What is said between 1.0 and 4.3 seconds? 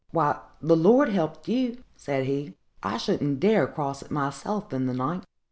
helped you!" said he; "I shouldn't dare cross it